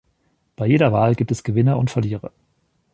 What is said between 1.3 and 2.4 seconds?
Gewinner und Verlierer.